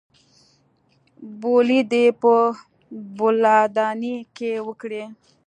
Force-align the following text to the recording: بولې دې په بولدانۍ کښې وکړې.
بولې 1.41 1.79
دې 1.91 2.05
په 2.21 2.33
بولدانۍ 3.17 4.15
کښې 4.35 4.53
وکړې. 4.67 5.03